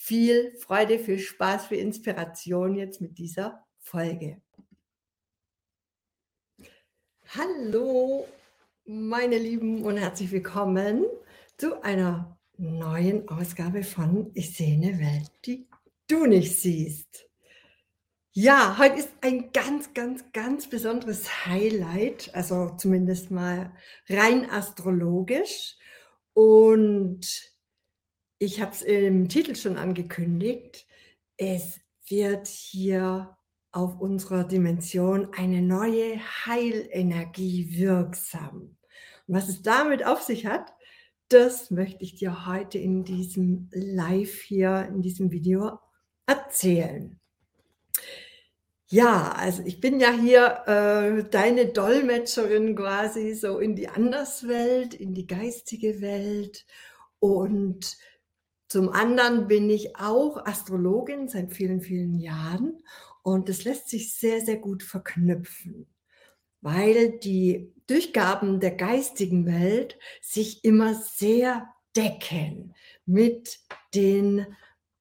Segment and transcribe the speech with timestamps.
[0.00, 4.40] viel Freude, viel Spaß, viel Inspiration jetzt mit dieser Folge.
[7.36, 8.26] Hallo,
[8.84, 11.04] meine Lieben und herzlich willkommen
[11.56, 15.66] zu einer neuen Ausgabe von Ich sehe eine Welt, die
[16.06, 17.26] du nicht siehst.
[18.30, 23.74] Ja, heute ist ein ganz, ganz, ganz besonderes Highlight, also zumindest mal
[24.08, 25.76] rein astrologisch.
[26.34, 27.57] Und
[28.38, 30.86] ich habe es im Titel schon angekündigt.
[31.36, 33.36] Es wird hier
[33.72, 38.76] auf unserer Dimension eine neue Heilenergie wirksam.
[39.26, 40.72] Und was es damit auf sich hat,
[41.28, 45.78] das möchte ich dir heute in diesem Live hier, in diesem Video
[46.26, 47.20] erzählen.
[48.90, 55.12] Ja, also ich bin ja hier äh, deine Dolmetscherin quasi so in die Anderswelt, in
[55.12, 56.64] die geistige Welt
[57.18, 57.98] und
[58.68, 62.82] zum anderen bin ich auch Astrologin seit vielen, vielen Jahren
[63.22, 65.86] und das lässt sich sehr, sehr gut verknüpfen,
[66.60, 72.74] weil die Durchgaben der geistigen Welt sich immer sehr decken
[73.06, 73.58] mit
[73.94, 74.46] den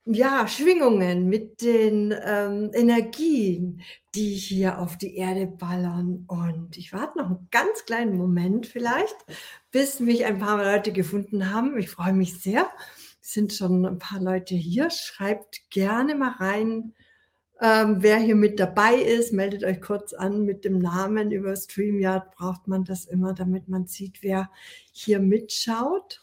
[0.09, 3.81] ja, Schwingungen, mit den ähm, Energien,
[4.15, 6.23] die hier auf die Erde ballern.
[6.27, 9.17] Und ich warte noch einen ganz kleinen Moment vielleicht,
[9.71, 11.77] bis mich ein paar Leute gefunden haben.
[11.77, 12.69] Ich freue mich sehr
[13.27, 14.89] sind schon ein paar Leute hier.
[14.89, 16.93] Schreibt gerne mal rein,
[17.59, 19.33] ähm, wer hier mit dabei ist.
[19.33, 21.31] Meldet euch kurz an mit dem Namen.
[21.31, 24.49] Über StreamYard braucht man das immer, damit man sieht, wer
[24.93, 26.21] hier mitschaut.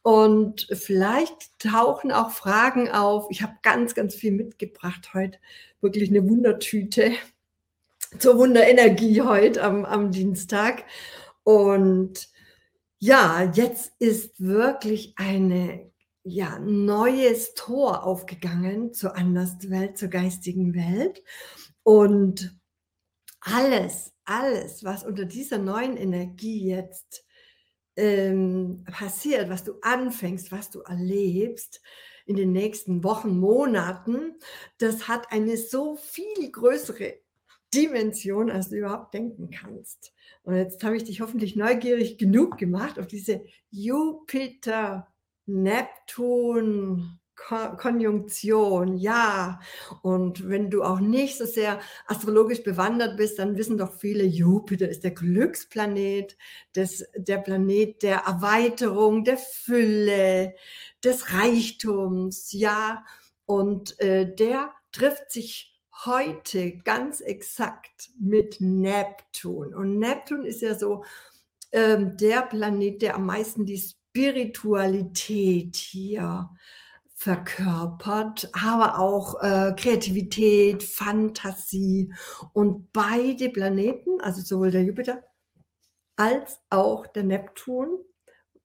[0.00, 3.26] Und vielleicht tauchen auch Fragen auf.
[3.28, 5.38] Ich habe ganz, ganz viel mitgebracht heute.
[5.82, 7.12] Wirklich eine Wundertüte
[8.18, 10.84] zur Wunderenergie heute am, am Dienstag.
[11.42, 12.30] Und
[12.98, 15.90] ja, jetzt ist wirklich eine
[16.28, 21.22] ja, neues Tor aufgegangen zur Anderswelt, zur geistigen Welt.
[21.84, 22.58] Und
[23.40, 27.24] alles, alles, was unter dieser neuen Energie jetzt
[27.94, 31.80] ähm, passiert, was du anfängst, was du erlebst
[32.26, 34.34] in den nächsten Wochen, Monaten,
[34.78, 37.20] das hat eine so viel größere
[37.72, 40.12] Dimension, als du überhaupt denken kannst.
[40.42, 45.06] Und jetzt habe ich dich hoffentlich neugierig genug gemacht auf diese Jupiter
[45.46, 49.60] Neptun, Konjunktion, ja.
[50.02, 54.88] Und wenn du auch nicht so sehr astrologisch bewandert bist, dann wissen doch viele, Jupiter
[54.88, 56.36] ist der Glücksplanet,
[56.74, 60.54] des, der Planet der Erweiterung, der Fülle,
[61.04, 63.04] des Reichtums, ja.
[63.44, 69.74] Und äh, der trifft sich heute ganz exakt mit Neptun.
[69.74, 71.04] Und Neptun ist ja so
[71.72, 73.82] ähm, der Planet, der am meisten die
[74.16, 76.48] Spiritualität hier
[77.16, 82.14] verkörpert, aber auch äh, Kreativität, Fantasie
[82.54, 85.22] und beide Planeten, also sowohl der Jupiter
[86.16, 87.98] als auch der Neptun,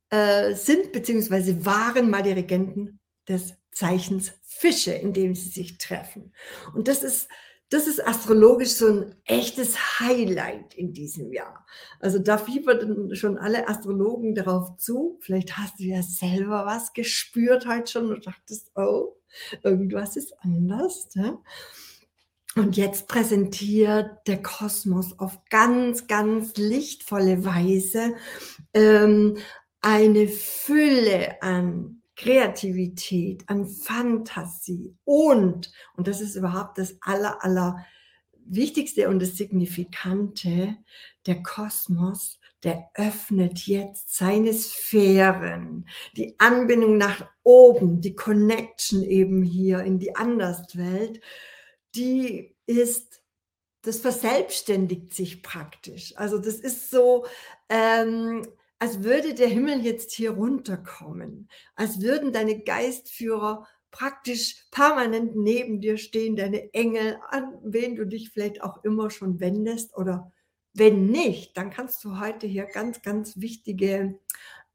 [0.09, 1.65] äh, sind bzw.
[1.65, 6.33] waren mal die Regenten des Zeichens Fische, in dem sie sich treffen.
[6.73, 7.27] Und das ist
[7.71, 11.65] das ist astrologisch so ein echtes Highlight in diesem Jahr.
[12.01, 15.17] Also da fiebern schon alle Astrologen darauf zu.
[15.21, 19.15] Vielleicht hast du ja selber was gespürt heute schon und dachtest, oh,
[19.63, 21.15] irgendwas ist anders.
[21.15, 21.37] Ne?
[22.57, 28.15] Und jetzt präsentiert der Kosmos auf ganz, ganz lichtvolle Weise
[28.73, 29.37] ähm,
[29.79, 37.83] eine Fülle an Kreativität, an Fantasie und, und das ist überhaupt das aller, aller
[38.45, 40.77] Wichtigste und das Signifikante,
[41.25, 49.79] der Kosmos, der öffnet jetzt seine Sphären, die Anbindung nach oben, die Connection eben hier
[49.79, 51.21] in die Anderswelt,
[51.95, 53.23] die ist,
[53.81, 56.13] das verselbstständigt sich praktisch.
[56.17, 57.25] Also das ist so,
[57.67, 58.45] ähm,
[58.81, 65.99] als würde der Himmel jetzt hier runterkommen, als würden deine Geistführer praktisch permanent neben dir
[65.99, 70.31] stehen, deine Engel, an wen du dich vielleicht auch immer schon wendest oder
[70.73, 74.19] wenn nicht, dann kannst du heute hier ganz, ganz wichtige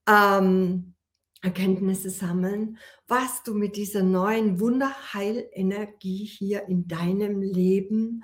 [0.08, 0.94] ähm,
[1.42, 8.22] Erkenntnisse sammeln, was du mit dieser neuen Wunderheilenergie hier in deinem Leben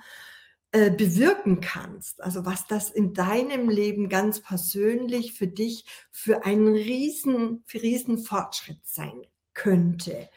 [0.75, 2.23] äh, bewirken kannst.
[2.23, 8.17] Also was das in deinem Leben ganz persönlich für dich für einen riesen, für riesen
[8.17, 9.21] Fortschritt sein
[9.53, 10.29] könnte.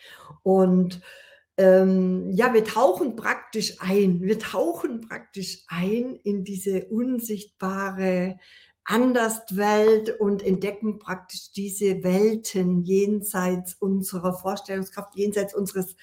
[0.42, 1.00] Und
[1.56, 4.20] ähm, ja, wir tauchen praktisch ein.
[4.20, 8.36] Wir tauchen praktisch ein in diese unsichtbare
[8.84, 15.96] Anderswelt und entdecken praktisch diese Welten jenseits unserer Vorstellungskraft, jenseits unseres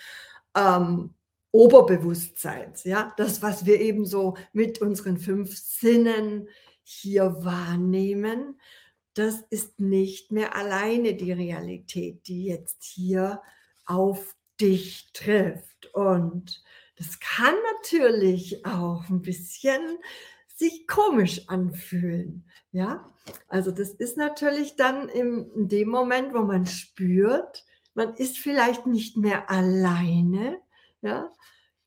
[0.58, 1.14] ähm,
[1.54, 2.84] Oberbewusstseins.
[2.84, 6.50] Ja, das, was wir eben so mit unseren fünf Sinnen
[6.84, 8.60] hier wahrnehmen,
[9.14, 13.40] das ist nicht mehr alleine die Realität, die jetzt hier
[13.86, 15.94] auf dich trifft.
[15.94, 16.64] Und
[16.98, 20.00] das kann natürlich auch ein bisschen
[20.56, 22.50] sich komisch anfühlen.
[22.72, 23.14] Ja,
[23.48, 27.64] also das ist natürlich dann in dem Moment, wo man spürt,
[27.94, 30.60] man ist vielleicht nicht mehr alleine,
[31.04, 31.32] ja,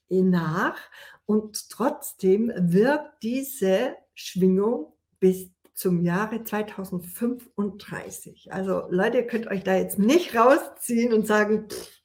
[0.09, 0.79] nach.
[1.25, 4.93] Und trotzdem wirkt diese Schwingung
[5.23, 8.51] bis zum Jahre 2035.
[8.51, 12.02] Also Leute, ihr könnt euch da jetzt nicht rausziehen und sagen, pff,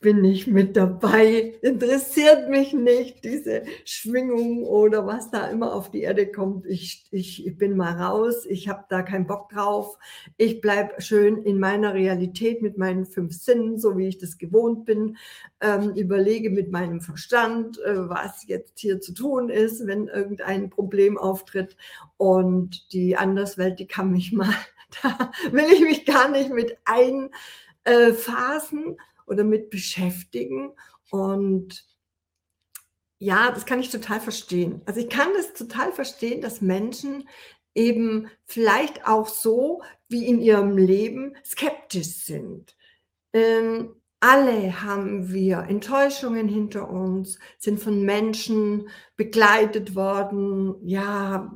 [0.00, 6.02] bin nicht mit dabei, interessiert mich nicht, diese Schwingung oder was da immer auf die
[6.02, 6.66] Erde kommt.
[6.66, 9.98] Ich, ich, ich bin mal raus, ich habe da keinen Bock drauf.
[10.36, 14.84] Ich bleibe schön in meiner Realität mit meinen fünf Sinnen, so wie ich das gewohnt
[14.84, 15.16] bin,
[15.60, 21.16] ähm, überlege mit meinem Verstand, äh, was jetzt hier zu tun ist, wenn irgendein Problem
[21.16, 21.76] auftritt.
[22.16, 24.54] Und die Anderswelt, die kann mich mal,
[25.02, 27.30] da will ich mich gar nicht mit einphasen.
[28.92, 30.72] Äh, oder mit beschäftigen.
[31.10, 31.84] Und
[33.18, 34.82] ja, das kann ich total verstehen.
[34.86, 37.28] Also ich kann das total verstehen, dass Menschen
[37.74, 42.76] eben vielleicht auch so wie in ihrem Leben skeptisch sind.
[43.32, 51.52] Ähm, alle haben wir Enttäuschungen hinter uns, sind von Menschen begleitet worden, ja,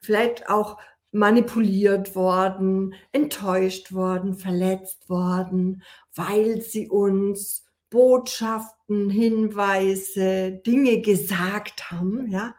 [0.00, 0.78] vielleicht auch
[1.12, 5.82] manipuliert worden, enttäuscht worden, verletzt worden,
[6.14, 12.54] weil sie uns Botschaften, Hinweise, Dinge gesagt haben, ja,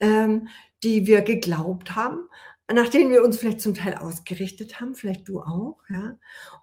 [0.00, 0.48] ähm,
[0.82, 2.28] die wir geglaubt haben,
[2.72, 6.18] nach denen wir uns vielleicht zum Teil ausgerichtet haben, vielleicht du auch, ja.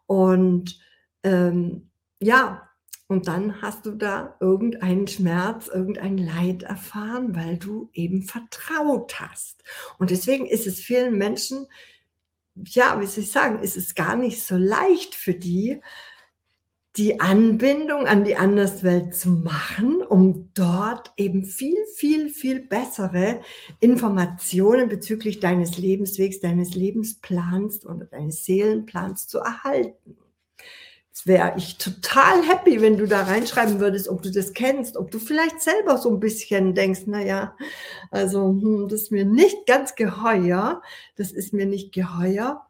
[0.07, 0.79] Und
[1.23, 2.67] ähm, ja,
[3.07, 9.63] und dann hast du da irgendeinen Schmerz, irgendein Leid erfahren, weil du eben vertraut hast.
[9.97, 11.67] Und deswegen ist es vielen Menschen,
[12.55, 15.81] ja, wie soll ich sagen, ist es gar nicht so leicht für die,
[16.97, 23.41] die Anbindung an die Anderswelt zu machen, um dort eben viel, viel, viel bessere
[23.79, 30.17] Informationen bezüglich deines Lebenswegs, deines Lebensplans oder deines Seelenplans zu erhalten
[31.25, 35.19] wäre ich total happy, wenn du da reinschreiben würdest, ob du das kennst, ob du
[35.19, 37.55] vielleicht selber so ein bisschen denkst, naja,
[38.11, 40.81] also hm, das ist mir nicht ganz geheuer,
[41.15, 42.67] das ist mir nicht geheuer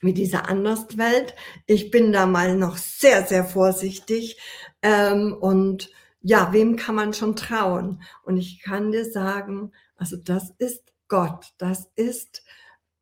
[0.00, 1.34] mit dieser Anderswelt.
[1.66, 4.38] Ich bin da mal noch sehr, sehr vorsichtig
[4.82, 5.90] ähm, und
[6.22, 8.02] ja, wem kann man schon trauen?
[8.24, 12.42] Und ich kann dir sagen, also das ist Gott, das ist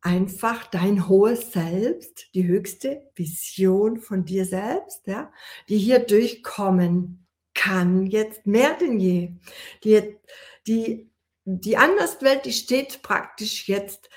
[0.01, 5.31] einfach dein hohes Selbst, die höchste Vision von dir selbst, ja,
[5.67, 9.33] die hier durchkommen kann, jetzt mehr denn je.
[9.83, 10.17] Die,
[10.67, 11.09] die,
[11.45, 14.09] die Anderswelt, die steht praktisch jetzt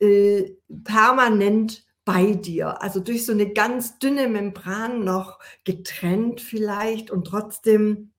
[0.00, 7.28] äh, permanent bei dir, also durch so eine ganz dünne Membran noch getrennt vielleicht und
[7.28, 8.12] trotzdem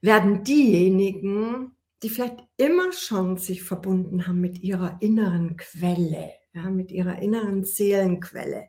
[0.00, 6.92] werden diejenigen, die vielleicht immer schon sich verbunden haben mit ihrer inneren Quelle, ja, mit
[6.92, 8.68] ihrer inneren Seelenquelle,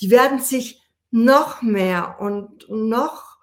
[0.00, 3.38] die werden sich noch mehr und noch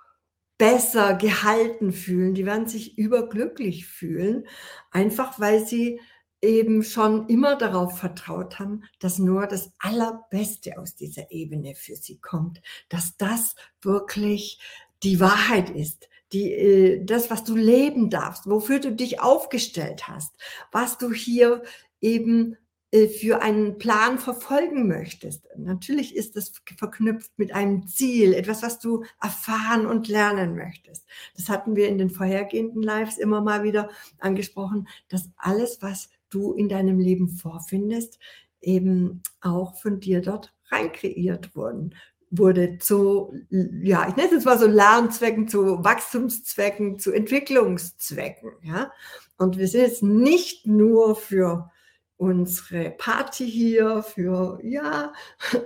[0.59, 4.47] besser gehalten fühlen, die werden sich überglücklich fühlen,
[4.91, 5.99] einfach weil sie
[6.39, 12.19] eben schon immer darauf vertraut haben, dass nur das Allerbeste aus dieser Ebene für sie
[12.19, 14.59] kommt, dass das wirklich
[15.01, 20.35] die Wahrheit ist, die, äh, das, was du leben darfst, wofür du dich aufgestellt hast,
[20.71, 21.63] was du hier
[22.01, 22.57] eben
[22.91, 25.47] äh, für einen Plan verfolgen möchtest.
[25.57, 31.05] Natürlich ist das verknüpft mit einem Ziel, etwas, was du erfahren und lernen möchtest.
[31.35, 36.53] Das hatten wir in den vorhergehenden Lives immer mal wieder angesprochen, dass alles, was du
[36.53, 38.19] in deinem Leben vorfindest,
[38.61, 41.93] eben auch von dir dort rein kreiert wurden
[42.29, 48.91] wurde zu, ja, ich nenne es jetzt mal so Lernzwecken, zu Wachstumszwecken, zu Entwicklungszwecken, ja.
[49.37, 51.71] Und wir sind jetzt nicht nur für
[52.17, 55.13] unsere Party hier, für, ja,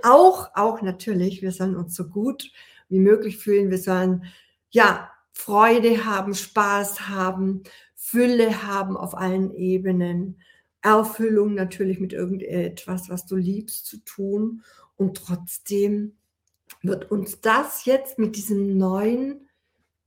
[0.02, 2.50] auch, auch natürlich, wir sollen uns so gut
[2.88, 4.24] wie möglich fühlen, wir sollen,
[4.70, 7.62] ja, Freude haben, Spaß haben,
[7.94, 10.38] Fülle haben auf allen Ebenen,
[10.82, 14.62] Erfüllung natürlich mit irgendetwas, was du liebst zu tun
[14.96, 16.16] und trotzdem
[16.80, 19.48] wird uns das jetzt mit diesem neuen,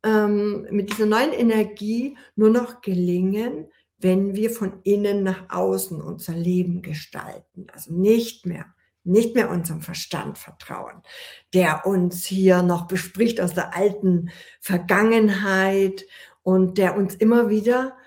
[0.04, 3.68] ähm, mit dieser neuen Energie nur noch gelingen,
[3.98, 7.68] wenn wir von innen nach außen unser Leben gestalten.
[7.72, 8.66] Also nicht mehr,
[9.04, 11.02] nicht mehr unserem Verstand vertrauen,
[11.54, 16.06] der uns hier noch bespricht aus der alten Vergangenheit
[16.44, 17.98] und der uns immer wieder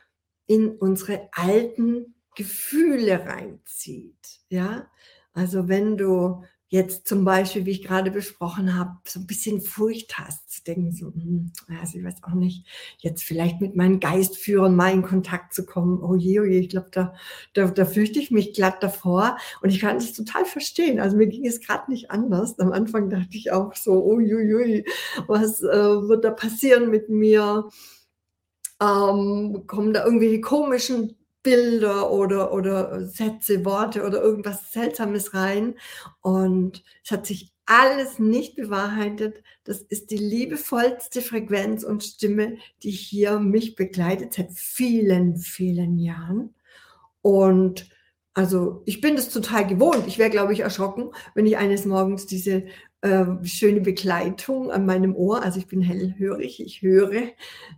[0.47, 4.41] in unsere alten Gefühle reinzieht.
[4.49, 4.89] Ja,
[5.33, 10.19] also wenn du jetzt zum Beispiel, wie ich gerade besprochen habe, so ein bisschen Furcht
[10.19, 12.67] hast, zu denken, so, hm, also ich weiß auch nicht,
[12.99, 16.03] jetzt vielleicht mit meinen Geistführern mal in Kontakt zu kommen.
[16.03, 17.15] Oh je, oh je, ich glaube, da,
[17.55, 19.39] da, da fürchte ich mich glatt davor.
[19.63, 21.01] Und ich kann das total verstehen.
[21.01, 22.59] Also mir ging es gerade nicht anders.
[22.59, 24.85] Am Anfang dachte ich auch so, oh je, je,
[25.27, 27.69] was äh, wird da passieren mit mir?
[28.81, 31.18] Ähm, kommen da irgendwelche komischen
[31.49, 35.77] Bilder oder, oder Sätze, Worte oder irgendwas Seltsames rein.
[36.21, 39.43] Und es hat sich alles nicht bewahrheitet.
[39.65, 46.55] Das ist die liebevollste Frequenz und Stimme, die hier mich begleitet seit vielen, vielen Jahren.
[47.23, 47.89] Und
[48.35, 50.07] also ich bin das total gewohnt.
[50.07, 52.65] Ich wäre, glaube ich, erschrocken, wenn ich eines Morgens diese
[53.01, 57.31] äh, schöne Begleitung an meinem Ohr, also ich bin hellhörig, ich höre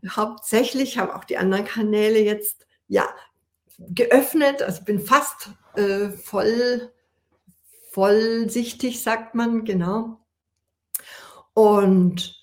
[0.09, 3.05] hauptsächlich, habe auch die anderen Kanäle jetzt ja
[3.89, 6.93] geöffnet, also bin fast äh, voll,
[7.91, 10.21] vollsichtig, sagt man, genau.
[11.55, 12.41] Und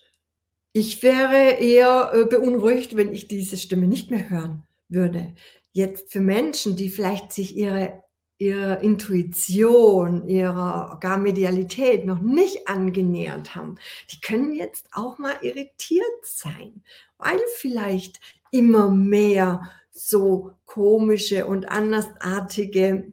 [0.73, 5.33] ich wäre eher äh, beunruhigt, wenn ich diese Stimme nicht mehr hören würde.
[5.71, 8.03] Jetzt für Menschen, die vielleicht sich ihre,
[8.37, 13.75] ihre Intuition, ihrer gar Medialität noch nicht angenähert haben,
[14.11, 16.83] die können jetzt auch mal irritiert sein,
[17.17, 18.19] weil vielleicht
[18.51, 23.11] immer mehr so komische und andersartige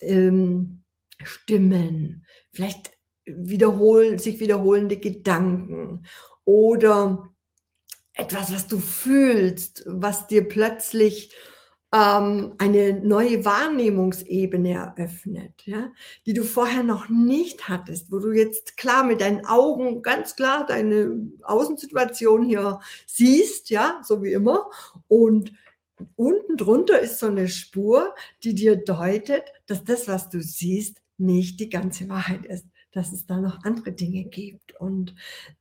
[0.00, 0.82] ähm,
[1.22, 2.92] Stimmen, vielleicht
[3.26, 6.06] wiederholen, sich wiederholende Gedanken
[6.44, 7.28] oder
[8.14, 11.34] etwas, was du fühlst, was dir plötzlich
[11.92, 15.92] ähm, eine neue Wahrnehmungsebene eröffnet, ja,
[16.26, 20.66] die du vorher noch nicht hattest, wo du jetzt klar mit deinen Augen ganz klar
[20.66, 24.70] deine Außensituation hier siehst, ja, so wie immer,
[25.08, 25.52] und
[26.16, 31.60] unten drunter ist so eine Spur, die dir deutet, dass das, was du siehst, nicht
[31.60, 34.78] die ganze Wahrheit ist, dass es da noch andere Dinge gibt.
[34.78, 35.14] Und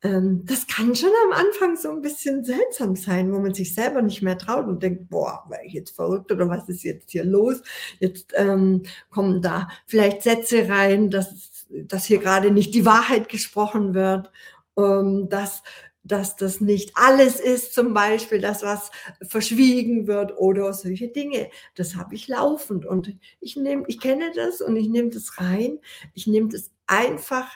[0.03, 4.01] ähm, das kann schon am Anfang so ein bisschen seltsam sein, wo man sich selber
[4.01, 7.23] nicht mehr traut und denkt, boah, war ich jetzt verrückt oder was ist jetzt hier
[7.23, 7.61] los?
[7.99, 13.93] Jetzt ähm, kommen da vielleicht Sätze rein, dass, dass hier gerade nicht die Wahrheit gesprochen
[13.93, 14.29] wird,
[14.77, 15.63] ähm, dass
[16.03, 18.91] dass das nicht alles ist, zum Beispiel das, was
[19.21, 21.49] verschwiegen wird oder solche Dinge.
[21.75, 25.79] Das habe ich laufend und ich nehme, ich kenne das und ich nehme das rein.
[26.13, 27.47] Ich nehme das einfach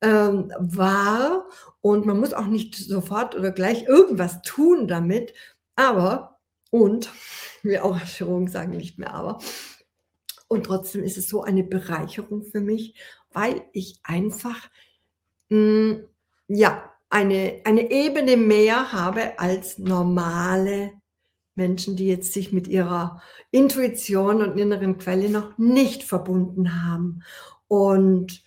[0.00, 1.46] ähm, wahr
[1.82, 5.34] und man muss auch nicht sofort oder gleich irgendwas tun damit.
[5.76, 6.38] Aber
[6.70, 7.10] und
[7.62, 9.38] wir auch Chirurgen sagen nicht mehr aber.
[10.48, 12.94] Und trotzdem ist es so eine Bereicherung für mich,
[13.30, 14.68] weil ich einfach
[15.48, 16.08] mh, mm,
[16.48, 20.92] ja eine, eine Ebene mehr habe als normale
[21.56, 27.22] Menschen, die jetzt sich mit ihrer Intuition und inneren Quelle noch nicht verbunden haben.
[27.66, 28.42] Und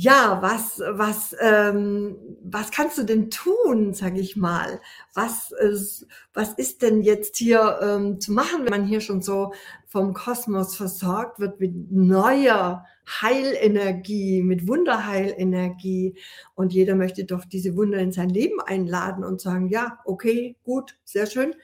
[0.00, 4.80] ja, was, was, ähm, was kannst du denn tun, sage ich mal?
[5.12, 9.52] Was ist, was ist denn jetzt hier ähm, zu machen, wenn man hier schon so
[9.88, 16.16] vom Kosmos versorgt wird mit neuer Heilenergie, mit Wunderheilenergie?
[16.54, 20.96] Und jeder möchte doch diese Wunder in sein Leben einladen und sagen, ja, okay, gut,
[21.02, 21.56] sehr schön,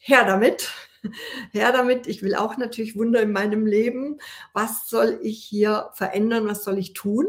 [0.00, 0.70] her damit.
[1.52, 4.18] Her damit, ich will auch natürlich Wunder in meinem Leben.
[4.52, 6.46] Was soll ich hier verändern?
[6.46, 7.26] Was soll ich tun?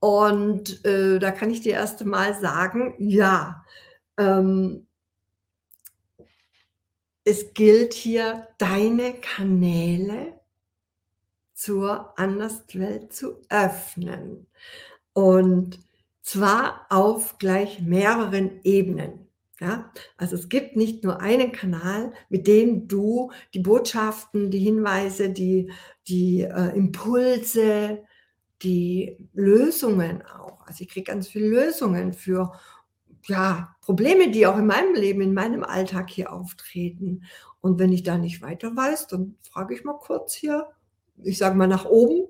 [0.00, 3.64] Und äh, da kann ich dir erst mal sagen, ja,
[4.16, 4.86] ähm,
[7.24, 10.40] es gilt hier, deine Kanäle
[11.54, 14.46] zur Anderswelt zu öffnen.
[15.12, 15.78] Und
[16.22, 19.26] zwar auf gleich mehreren Ebenen.
[19.60, 25.28] Ja, also es gibt nicht nur einen Kanal, mit dem du die Botschaften, die Hinweise,
[25.28, 25.70] die,
[26.08, 28.02] die äh, Impulse,
[28.62, 30.66] die Lösungen auch.
[30.66, 32.52] Also ich kriege ganz viele Lösungen für
[33.26, 37.24] ja, Probleme, die auch in meinem Leben, in meinem Alltag hier auftreten.
[37.60, 40.68] Und wenn ich da nicht weiter weiß, dann frage ich mal kurz hier,
[41.22, 42.28] ich sage mal nach oben,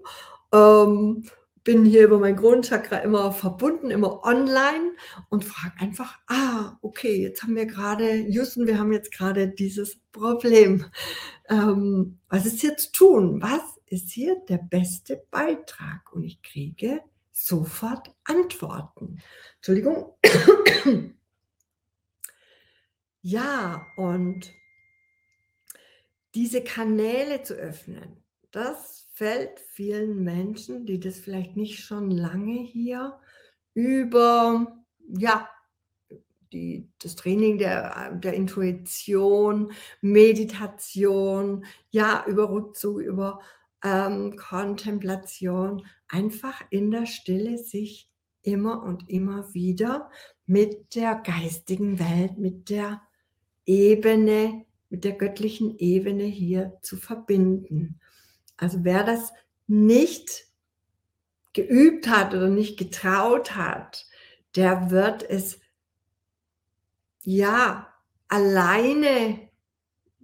[0.53, 1.25] ähm,
[1.63, 4.93] bin hier über mein Grundchakra immer verbunden, immer online
[5.29, 9.99] und frage einfach, ah, okay, jetzt haben wir gerade, Houston, wir haben jetzt gerade dieses
[10.11, 10.87] Problem.
[11.49, 13.43] Ähm, was ist hier zu tun?
[13.43, 16.13] Was ist hier der beste Beitrag?
[16.13, 19.21] Und ich kriege sofort Antworten.
[19.57, 20.15] Entschuldigung.
[23.23, 24.53] ja, und
[26.35, 33.19] diese Kanäle zu öffnen, das fällt vielen Menschen, die das vielleicht nicht schon lange hier
[33.75, 35.49] über, ja,
[36.53, 43.41] die, das Training der, der Intuition, Meditation, ja, über Rückzug, über
[43.83, 48.09] ähm, Kontemplation, einfach in der Stille sich
[48.43, 50.11] immer und immer wieder
[50.47, 53.03] mit der geistigen Welt, mit der
[53.67, 58.01] Ebene, mit der göttlichen Ebene hier zu verbinden.
[58.57, 59.33] Also wer das
[59.67, 60.49] nicht
[61.53, 64.07] geübt hat oder nicht getraut hat,
[64.57, 65.61] der wird es
[67.23, 67.93] ja
[68.29, 69.50] alleine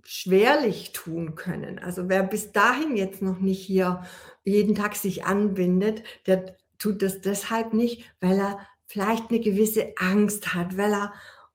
[0.06, 1.78] schwerlich tun können.
[1.78, 4.04] Also wer bis dahin jetzt noch nicht hier
[4.44, 10.54] jeden Tag sich anbindet, der tut das deshalb nicht, weil er vielleicht eine gewisse Angst
[10.54, 11.12] hat, weil er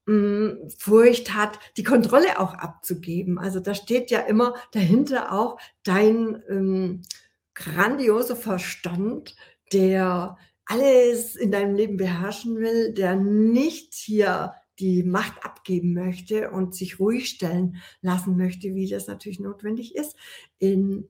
[0.08, 3.40] hm, Furcht hat, die Kontrolle auch abzugeben.
[3.40, 7.02] Also da steht ja immer dahinter auch dein ähm,
[7.54, 9.36] grandioser Verstand,
[9.72, 16.76] der alles in deinem Leben beherrschen will, der nicht hier die Macht abgeben möchte und
[16.76, 20.16] sich ruhig stellen lassen möchte, wie das natürlich notwendig ist,
[20.58, 21.08] in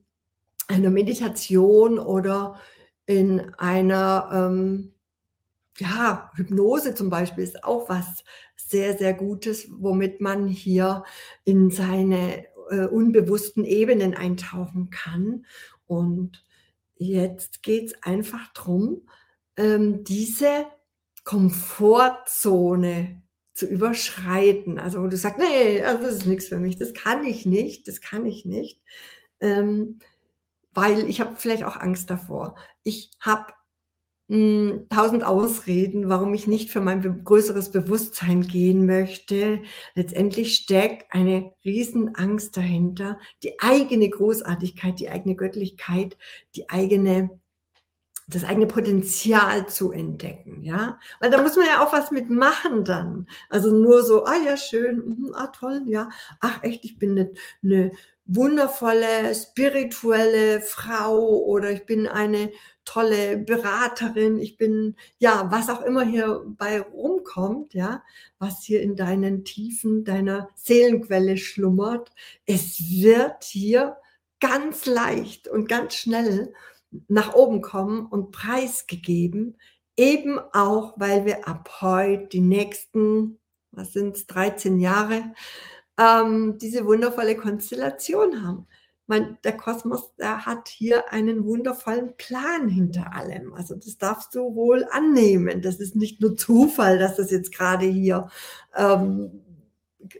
[0.68, 2.60] einer Meditation oder
[3.06, 4.92] in einer ähm,
[5.78, 8.24] ja, Hypnose zum Beispiel ist auch was
[8.56, 11.04] sehr, sehr Gutes, womit man hier
[11.44, 15.46] in seine äh, unbewussten Ebenen eintauchen kann.
[15.86, 16.44] Und
[16.96, 19.08] jetzt geht es einfach darum,
[19.56, 20.66] ähm, diese
[21.24, 23.21] Komfortzone
[23.54, 24.78] zu überschreiten.
[24.78, 27.88] Also wo du sagst, nee, also das ist nichts für mich, das kann ich nicht,
[27.88, 28.80] das kann ich nicht.
[29.40, 29.98] Ähm,
[30.74, 32.54] weil ich habe vielleicht auch Angst davor.
[32.82, 33.52] Ich habe
[34.32, 39.60] hm, tausend Ausreden, warum ich nicht für mein größeres Bewusstsein gehen möchte.
[39.94, 46.16] Letztendlich steckt eine Riesenangst dahinter, die eigene Großartigkeit, die eigene Göttlichkeit,
[46.56, 47.41] die eigene
[48.28, 53.26] das eigene Potenzial zu entdecken, ja, weil da muss man ja auch was mitmachen dann.
[53.48, 56.08] Also nur so, ah ja schön, mhm, ah toll, ja,
[56.40, 57.32] ach echt, ich bin eine,
[57.62, 57.92] eine
[58.24, 62.52] wundervolle spirituelle Frau oder ich bin eine
[62.84, 68.02] tolle Beraterin, ich bin, ja, was auch immer hier bei rumkommt, ja,
[68.38, 72.10] was hier in deinen Tiefen deiner Seelenquelle schlummert,
[72.46, 73.96] es wird hier
[74.40, 76.52] ganz leicht und ganz schnell
[77.08, 79.58] nach oben kommen und preisgegeben,
[79.96, 83.38] eben auch, weil wir ab heute die nächsten,
[83.70, 85.32] was sind es, 13 Jahre,
[85.98, 88.66] ähm, diese wundervolle Konstellation haben
[89.12, 93.52] mein, der Kosmos, der hat hier einen wundervollen Plan hinter allem.
[93.52, 95.60] Also das darfst du wohl annehmen.
[95.60, 98.28] Das ist nicht nur Zufall, dass das jetzt gerade hier
[98.74, 99.42] ähm,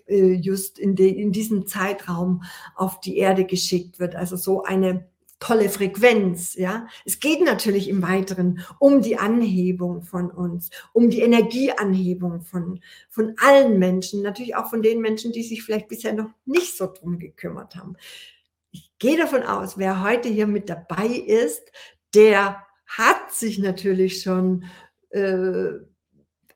[0.07, 2.43] äh, just in, de, in diesem Zeitraum
[2.75, 4.15] auf die Erde geschickt wird.
[4.15, 5.09] Also so eine
[5.43, 6.87] tolle Frequenz, ja.
[7.05, 13.35] Es geht natürlich im Weiteren um die Anhebung von uns, um die Energieanhebung von, von
[13.39, 17.19] allen Menschen, natürlich auch von den Menschen, die sich vielleicht bisher noch nicht so drum
[17.19, 17.97] gekümmert haben
[18.73, 21.71] ich gehe davon aus, wer heute hier mit dabei ist,
[22.15, 24.65] der hat sich natürlich schon
[25.11, 25.73] äh,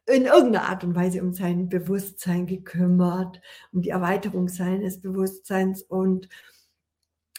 [0.08, 3.40] in irgendeiner Art und Weise um sein Bewusstsein gekümmert,
[3.72, 6.28] um die Erweiterung seines Bewusstseins und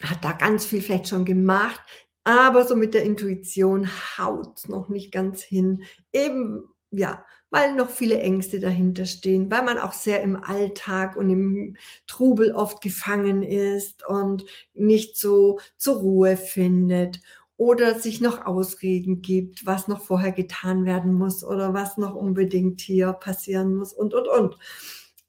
[0.02, 1.80] hat da ganz viel vielleicht schon gemacht,
[2.24, 5.82] aber so mit der Intuition haut noch nicht ganz hin.
[6.12, 11.30] Eben, ja, weil noch viele Ängste dahinter stehen, weil man auch sehr im Alltag und
[11.30, 17.20] im Trubel oft gefangen ist und nicht so zur Ruhe findet
[17.56, 22.80] oder sich noch Ausreden gibt, was noch vorher getan werden muss oder was noch unbedingt
[22.80, 24.58] hier passieren muss und, und, und.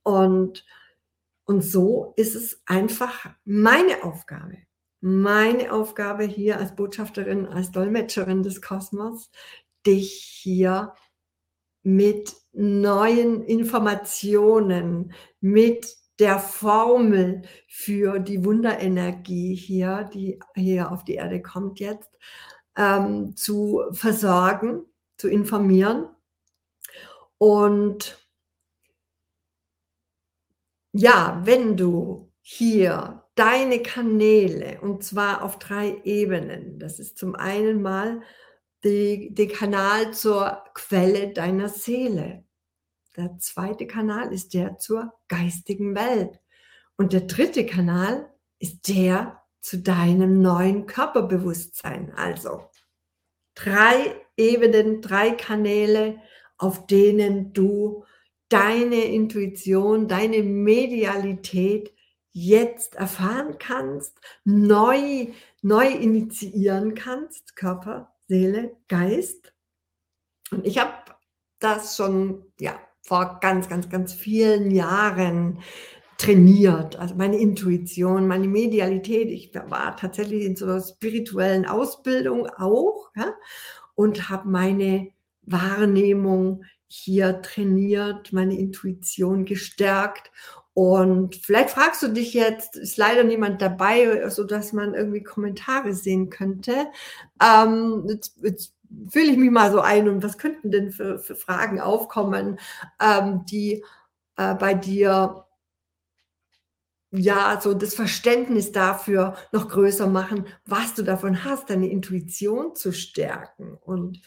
[0.03, 0.65] Und,
[1.49, 4.59] und so ist es einfach meine Aufgabe,
[5.01, 9.31] meine Aufgabe hier als Botschafterin, als Dolmetscherin des Kosmos,
[9.83, 10.93] dich hier
[11.81, 21.41] mit neuen Informationen, mit der Formel für die Wunderenergie hier, die hier auf die Erde
[21.41, 22.11] kommt jetzt,
[22.77, 24.85] ähm, zu versorgen,
[25.17, 26.09] zu informieren.
[27.39, 28.19] Und
[30.99, 37.81] ja, wenn du hier deine Kanäle, und zwar auf drei Ebenen, das ist zum einen
[37.81, 38.21] mal
[38.83, 42.43] der Kanal zur Quelle deiner Seele.
[43.15, 46.41] Der zweite Kanal ist der zur geistigen Welt.
[46.97, 52.13] Und der dritte Kanal ist der zu deinem neuen Körperbewusstsein.
[52.13, 52.69] Also
[53.55, 56.21] drei Ebenen, drei Kanäle,
[56.57, 58.03] auf denen du
[58.49, 61.93] deine Intuition, deine Medialität
[62.31, 65.27] jetzt erfahren kannst, neu,
[65.61, 69.53] neu initiieren kannst, Körper, Seele, Geist.
[70.51, 70.93] Und ich habe
[71.59, 75.59] das schon, ja, vor ganz, ganz, ganz vielen Jahren
[76.19, 76.97] trainiert.
[76.97, 79.29] Also meine Intuition, meine Medialität.
[79.29, 83.33] Ich war tatsächlich in so einer spirituellen Ausbildung auch ja,
[83.95, 85.11] und habe meine
[85.43, 90.31] Wahrnehmung hier trainiert, meine Intuition gestärkt.
[90.73, 95.93] Und vielleicht fragst du dich jetzt, ist leider niemand dabei, so dass man irgendwie Kommentare
[95.93, 96.87] sehen könnte.
[97.41, 98.75] Ähm, jetzt, jetzt
[99.09, 102.59] fühle ich mich mal so ein und was könnten denn für, für Fragen aufkommen,
[102.99, 103.83] ähm, die
[104.37, 105.45] äh, bei dir
[107.11, 112.91] ja, so das Verständnis dafür noch größer machen, was du davon hast, deine Intuition zu
[112.93, 113.77] stärken.
[113.81, 114.21] Und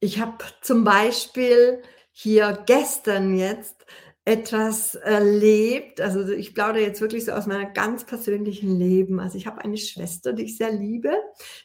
[0.00, 1.82] ich habe zum Beispiel
[2.12, 3.86] hier gestern jetzt
[4.24, 6.00] etwas erlebt.
[6.00, 9.20] Also ich plaudere jetzt wirklich so aus meinem ganz persönlichen Leben.
[9.20, 11.12] Also ich habe eine Schwester, die ich sehr liebe.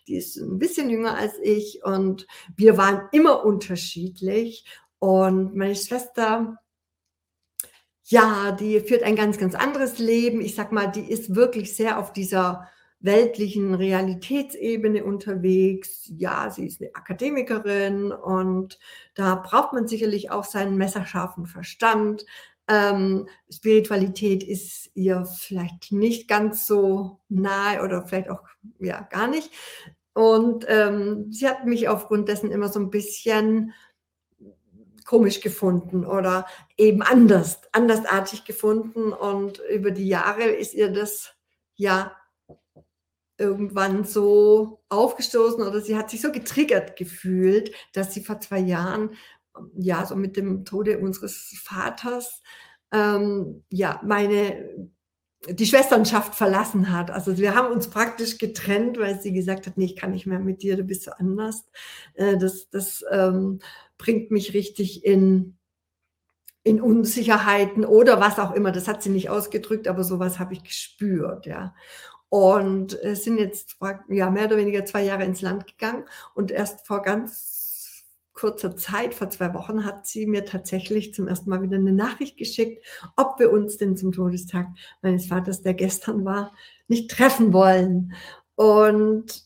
[0.07, 4.65] Die ist ein bisschen jünger als ich und wir waren immer unterschiedlich.
[4.99, 6.57] Und meine Schwester,
[8.05, 10.39] ja, die führt ein ganz, ganz anderes Leben.
[10.39, 12.69] Ich sag mal, die ist wirklich sehr auf dieser
[13.03, 16.09] weltlichen Realitätsebene unterwegs.
[16.17, 18.79] Ja, sie ist eine Akademikerin und
[19.13, 22.25] da braucht man sicherlich auch seinen messerscharfen Verstand.
[22.69, 28.41] Ähm, Spiritualität ist ihr vielleicht nicht ganz so nahe oder vielleicht auch
[28.79, 29.51] ja gar nicht.
[30.13, 33.73] Und ähm, sie hat mich aufgrund dessen immer so ein bisschen
[35.05, 36.45] komisch gefunden oder
[36.77, 39.11] eben anders, andersartig gefunden.
[39.11, 41.33] Und über die Jahre ist ihr das
[41.75, 42.15] ja
[43.37, 49.11] irgendwann so aufgestoßen oder sie hat sich so getriggert gefühlt, dass sie vor zwei Jahren
[49.75, 52.41] ja, so mit dem Tode unseres Vaters,
[52.91, 54.89] ähm, ja, meine,
[55.47, 57.11] die Schwesternschaft verlassen hat.
[57.11, 60.39] Also wir haben uns praktisch getrennt, weil sie gesagt hat, nee, ich kann nicht mehr
[60.39, 61.65] mit dir, du bist so anders.
[62.13, 63.59] Äh, das das ähm,
[63.97, 65.57] bringt mich richtig in,
[66.63, 68.71] in Unsicherheiten oder was auch immer.
[68.71, 71.75] Das hat sie nicht ausgedrückt, aber sowas habe ich gespürt, ja.
[72.35, 73.77] Und sind jetzt
[74.09, 79.13] ja, mehr oder weniger zwei Jahre ins Land gegangen und erst vor ganz kurzer Zeit,
[79.13, 82.83] vor zwei Wochen, hat sie mir tatsächlich zum ersten Mal wieder eine Nachricht geschickt,
[83.17, 84.65] ob wir uns denn zum Todestag
[85.03, 86.55] meines Vaters, der gestern war,
[86.87, 88.15] nicht treffen wollen.
[88.55, 89.43] Und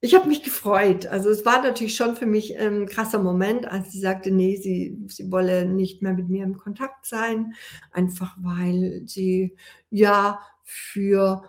[0.00, 1.06] ich habe mich gefreut.
[1.06, 4.98] Also es war natürlich schon für mich ein krasser Moment, als sie sagte, nee, sie,
[5.06, 7.54] sie wolle nicht mehr mit mir im Kontakt sein,
[7.92, 9.54] einfach weil sie
[9.88, 11.48] ja für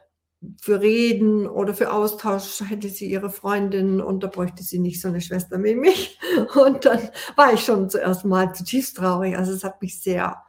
[0.62, 5.08] für Reden oder für Austausch hätte sie ihre Freundin und da bräuchte sie nicht so
[5.08, 6.20] eine Schwester wie mich.
[6.56, 9.38] Und dann war ich schon zuerst mal zutiefst traurig.
[9.38, 10.42] Also es hat mich sehr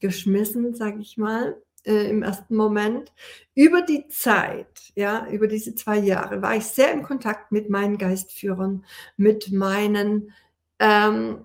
[0.00, 3.12] geschmissen, sage ich mal, äh, im ersten Moment.
[3.54, 7.98] Über die Zeit, ja, über diese zwei Jahre war ich sehr im Kontakt mit meinen
[7.98, 8.84] Geistführern,
[9.16, 10.32] mit meinen
[10.78, 11.44] ähm,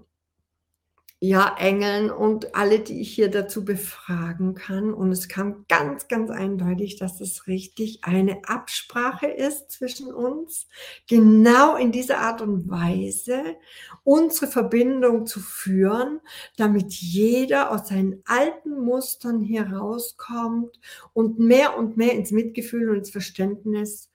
[1.21, 4.93] ja, Engeln und alle, die ich hier dazu befragen kann.
[4.93, 10.67] Und es kam ganz, ganz eindeutig, dass es richtig eine Absprache ist zwischen uns,
[11.09, 13.57] genau in dieser Art und Weise
[14.05, 16.21] unsere Verbindung zu führen,
[16.55, 20.79] damit jeder aus seinen alten Mustern hier rauskommt
[21.11, 24.09] und mehr und mehr ins Mitgefühl und ins Verständnis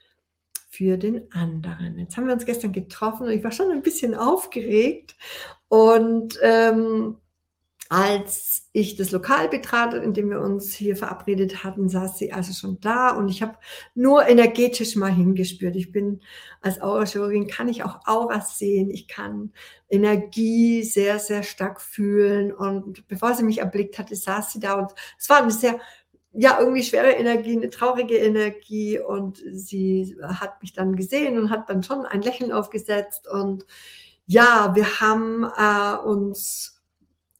[0.71, 1.99] für den anderen.
[1.99, 5.15] Jetzt haben wir uns gestern getroffen und ich war schon ein bisschen aufgeregt.
[5.75, 7.17] Und ähm,
[7.89, 12.53] als ich das Lokal betrat, in dem wir uns hier verabredet hatten, saß sie also
[12.53, 13.11] schon da.
[13.11, 13.57] Und ich habe
[13.97, 15.75] nur energetisch mal hingespürt.
[15.75, 16.21] Ich bin
[16.61, 19.53] als Aurachirurgin, kann ich auch Auras sehen, ich kann
[19.89, 22.53] Energie sehr, sehr stark fühlen.
[22.53, 24.75] Und bevor sie mich erblickt hatte, saß sie da.
[24.75, 25.81] Und es war eine sehr
[26.37, 29.01] ja, irgendwie schwere Energie, eine traurige Energie.
[29.01, 33.27] Und sie hat mich dann gesehen und hat dann schon ein Lächeln aufgesetzt.
[33.29, 33.67] Und
[34.27, 36.75] ja, wir haben äh, uns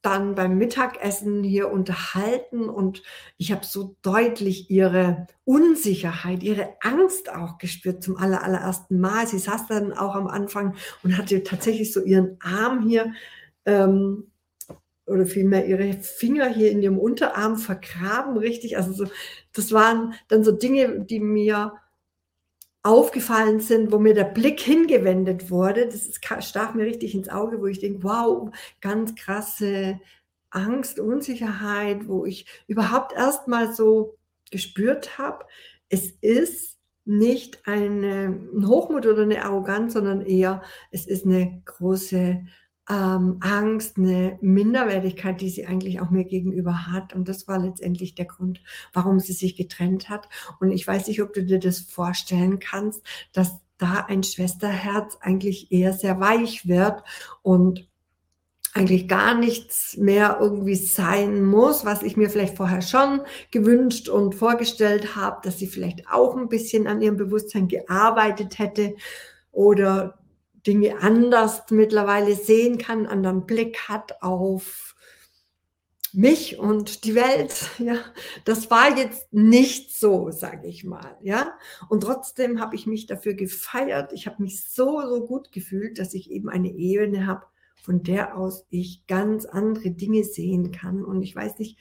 [0.05, 3.01] dann beim Mittagessen hier unterhalten und
[3.37, 9.25] ich habe so deutlich ihre Unsicherheit, ihre Angst auch gespürt zum aller, allerersten Mal.
[9.25, 13.13] Sie saß dann auch am Anfang und hatte tatsächlich so ihren Arm hier
[13.65, 14.29] ähm,
[15.07, 18.77] oder vielmehr ihre Finger hier in ihrem Unterarm vergraben, richtig.
[18.77, 19.11] Also so,
[19.53, 21.73] das waren dann so Dinge, die mir
[22.85, 25.87] aufgefallen sind, wo mir der Blick hingewendet wurde.
[25.87, 29.99] Das ist, stach mir richtig ins Auge, wo ich denke, wow, ganz krasse
[30.51, 34.17] Angst, Unsicherheit, wo ich überhaupt erst mal so
[34.51, 35.45] gespürt habe,
[35.89, 42.45] es ist nicht eine, ein Hochmut oder eine Arroganz, sondern eher, es ist eine große
[42.89, 47.13] ähm, Angst, eine Minderwertigkeit, die sie eigentlich auch mir gegenüber hat.
[47.13, 48.61] Und das war letztendlich der Grund,
[48.93, 50.29] warum sie sich getrennt hat.
[50.59, 55.71] Und ich weiß nicht, ob du dir das vorstellen kannst, dass da ein Schwesterherz eigentlich
[55.71, 57.03] eher sehr weich wird
[57.41, 57.87] und
[58.73, 64.35] eigentlich gar nichts mehr irgendwie sein muss, was ich mir vielleicht vorher schon gewünscht und
[64.35, 68.95] vorgestellt habe, dass sie vielleicht auch ein bisschen an ihrem Bewusstsein gearbeitet hätte
[69.53, 70.19] oder
[70.67, 74.95] Dinge anders mittlerweile sehen kann, einen anderen Blick hat auf
[76.15, 77.69] mich und die Welt.
[77.77, 77.97] Ja,
[78.45, 81.17] das war jetzt nicht so, sage ich mal.
[81.21, 81.53] Ja,
[81.89, 84.13] und trotzdem habe ich mich dafür gefeiert.
[84.13, 87.45] Ich habe mich so so gut gefühlt, dass ich eben eine Ebene habe,
[87.81, 91.03] von der aus ich ganz andere Dinge sehen kann.
[91.03, 91.77] Und ich weiß nicht,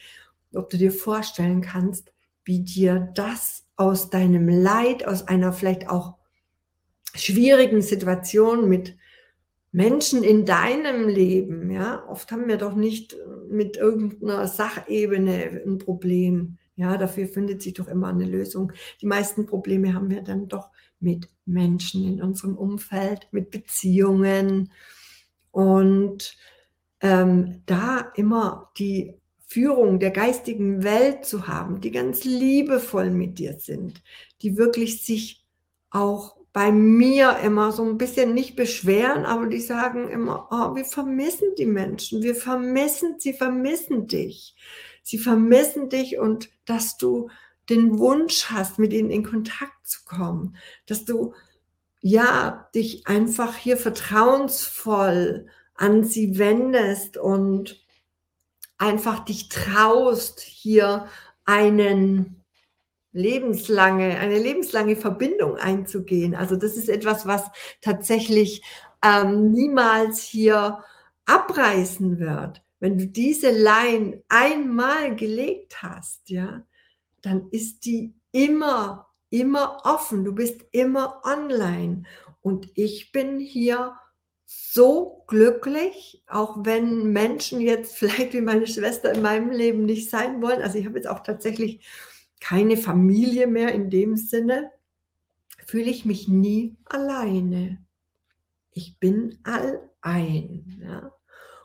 [0.53, 2.13] ob du dir vorstellen kannst,
[2.45, 6.17] wie dir das aus deinem Leid, aus einer vielleicht auch
[7.15, 8.97] schwierigen Situation mit
[9.73, 13.17] Menschen in deinem Leben, ja, oft haben wir doch nicht
[13.49, 16.59] mit irgendeiner Sachebene ein Problem.
[16.77, 18.73] Ja, dafür findet sich doch immer eine Lösung.
[19.01, 24.73] Die meisten Probleme haben wir dann doch mit Menschen in unserem Umfeld, mit Beziehungen.
[25.51, 26.37] Und
[27.01, 29.15] ähm, da immer die
[29.47, 34.03] Führung der geistigen Welt zu haben, die ganz liebevoll mit dir sind,
[34.43, 35.45] die wirklich sich
[35.91, 40.85] auch bei mir immer so ein bisschen nicht beschweren, aber die sagen immer, oh, wir
[40.85, 44.55] vermissen die Menschen, wir vermissen, sie vermissen dich.
[45.03, 47.29] Sie vermissen dich und dass du
[47.69, 51.35] den Wunsch hast, mit ihnen in Kontakt zu kommen, dass du
[52.01, 57.85] ja dich einfach hier vertrauensvoll an sie wendest und
[58.79, 61.09] einfach dich traust, hier
[61.45, 62.44] einen
[63.15, 66.35] lebenslange, eine lebenslange Verbindung einzugehen.
[66.35, 67.45] Also das ist etwas, was
[67.81, 68.63] tatsächlich
[69.03, 70.81] ähm, niemals hier
[71.25, 72.63] abreißen wird.
[72.81, 76.65] Wenn du diese Line einmal gelegt hast, ja,
[77.23, 80.25] dann ist die immer, immer offen.
[80.25, 82.03] Du bist immer online.
[82.43, 83.95] Und ich bin hier
[84.45, 90.43] so glücklich, auch wenn Menschen jetzt vielleicht wie meine Schwester in meinem Leben nicht sein
[90.43, 90.61] wollen.
[90.61, 91.87] Also ich habe jetzt auch tatsächlich
[92.45, 94.71] keine Familie mehr in dem Sinne,
[95.65, 97.83] fühle ich mich nie alleine.
[98.71, 100.79] Ich bin allein.
[100.79, 101.11] Ja?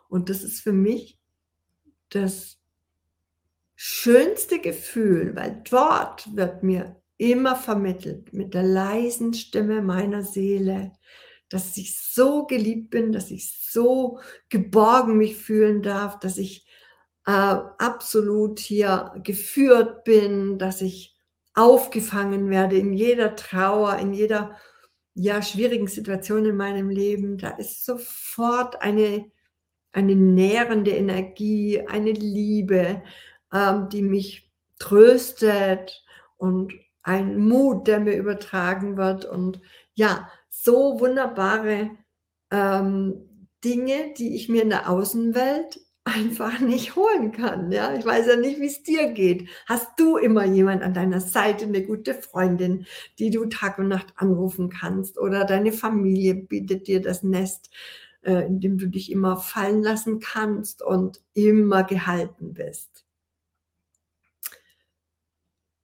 [0.07, 1.19] Und das ist für mich
[2.07, 2.61] das
[3.75, 10.93] schönste Gefühl, weil dort wird mir immer vermittelt mit der leisen Stimme meiner Seele,
[11.49, 16.65] dass ich so geliebt bin, dass ich so geborgen mich fühlen darf, dass ich
[17.29, 21.15] äh, absolut hier geführt bin, dass ich
[21.53, 24.57] aufgefangen werde in jeder Trauer, in jeder
[25.13, 27.37] ja, schwierigen Situation in meinem Leben.
[27.37, 29.29] Da ist sofort eine,
[29.91, 33.03] eine nährende Energie, eine Liebe,
[33.53, 36.03] ähm, die mich tröstet
[36.37, 39.25] und ein Mut, der mir übertragen wird.
[39.25, 39.61] Und
[39.93, 41.91] ja, so wunderbare
[42.49, 45.79] ähm, Dinge, die ich mir in der Außenwelt
[46.13, 47.71] einfach nicht holen kann.
[47.71, 49.49] Ja, ich weiß ja nicht, wie es dir geht.
[49.65, 52.85] Hast du immer jemand an deiner Seite, eine gute Freundin,
[53.17, 57.69] die du Tag und Nacht anrufen kannst oder deine Familie bietet dir das Nest,
[58.21, 63.05] äh, in dem du dich immer fallen lassen kannst und immer gehalten bist.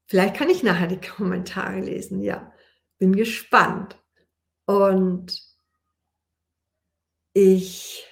[0.08, 2.22] Vielleicht kann ich nachher die Kommentare lesen.
[2.22, 2.52] Ja,
[2.98, 3.98] bin gespannt.
[4.66, 5.42] Und
[7.34, 8.08] ich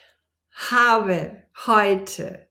[0.52, 2.48] habe heute,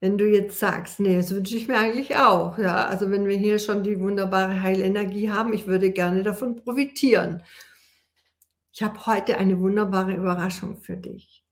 [0.00, 3.36] wenn du jetzt sagst, nee, das wünsche ich mir eigentlich auch, ja, also wenn wir
[3.36, 7.42] hier schon die wunderbare Heilenergie haben, ich würde gerne davon profitieren.
[8.72, 11.44] Ich habe heute eine wunderbare Überraschung für dich.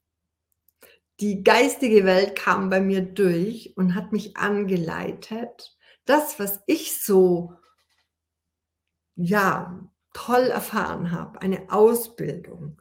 [1.19, 7.55] Die geistige Welt kam bei mir durch und hat mich angeleitet, das, was ich so,
[9.17, 12.81] ja, toll erfahren habe, eine Ausbildung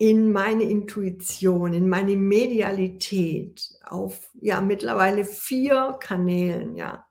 [0.00, 7.04] in meine Intuition, in meine Medialität auf, ja, mittlerweile vier Kanälen, ja,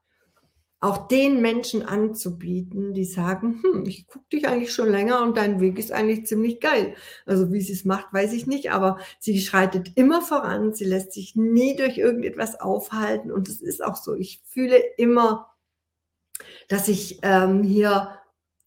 [0.79, 5.59] auch den Menschen anzubieten, die sagen, hm, ich gucke dich eigentlich schon länger und dein
[5.59, 6.95] Weg ist eigentlich ziemlich geil.
[7.27, 11.13] Also wie sie es macht, weiß ich nicht, aber sie schreitet immer voran, sie lässt
[11.13, 14.15] sich nie durch irgendetwas aufhalten und es ist auch so.
[14.15, 15.53] Ich fühle immer,
[16.69, 18.18] dass ich ähm, hier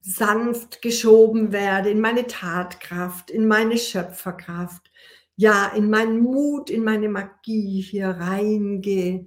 [0.03, 4.91] sanft geschoben werde in meine Tatkraft, in meine Schöpferkraft,
[5.37, 9.27] ja, in meinen Mut, in meine Magie hier reingehe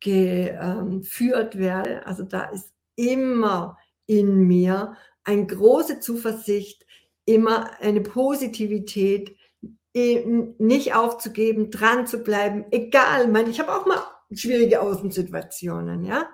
[0.00, 2.06] geführt werde.
[2.06, 6.86] Also da ist immer in mir eine große Zuversicht,
[7.24, 9.36] immer eine Positivität,
[9.94, 16.28] nicht aufzugeben, dran zu bleiben, egal, ich, meine, ich habe auch mal schwierige Außensituationen, ja.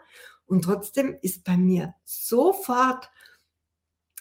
[0.47, 3.11] Und trotzdem ist bei mir sofort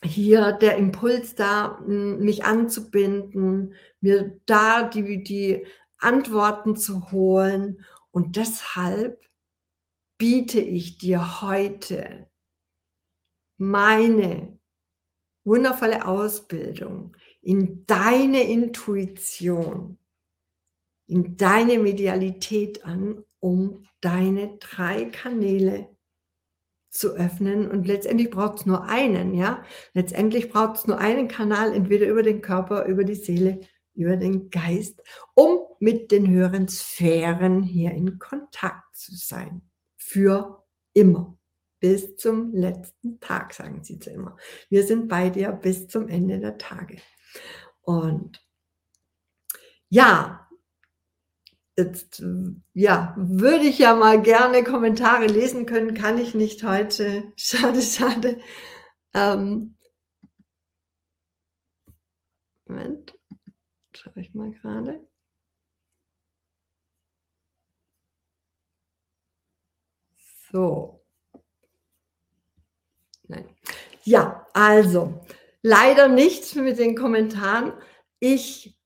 [0.03, 5.65] hier der Impuls da, mich anzubinden, mir da die, die
[5.97, 7.83] Antworten zu holen.
[8.12, 9.25] Und deshalb
[10.17, 12.29] biete ich dir heute
[13.57, 14.60] meine
[15.43, 19.97] wundervolle Ausbildung in deine Intuition,
[21.07, 25.96] in deine Medialität an, um deine drei Kanäle
[26.97, 27.69] zu öffnen.
[27.69, 29.63] Und letztendlich braucht es nur einen, ja.
[29.93, 33.62] Letztendlich braucht es nur einen Kanal, entweder über den Körper, über die Seele,
[33.93, 35.01] über den Geist,
[35.33, 39.62] um mit den höheren Sphären hier in Kontakt zu sein
[39.95, 41.38] für immer.
[41.79, 44.36] Bis zum letzten Tag, sagen sie zu immer.
[44.69, 46.97] Wir sind bei dir bis zum Ende der Tage.
[47.81, 48.43] Und
[49.89, 50.46] ja,
[51.77, 52.23] jetzt
[52.73, 57.31] ja, würde ich ja mal gerne Kommentare lesen können, kann ich nicht heute.
[57.37, 58.39] Schade, schade.
[59.13, 59.77] Ähm,
[62.65, 63.17] Moment,
[63.93, 65.07] schaue ich mal gerade.
[70.51, 71.03] So.
[73.27, 73.49] Nein.
[74.03, 75.25] Ja, also,
[75.61, 77.73] leider nichts mit den Kommentaren.
[78.19, 78.76] Ich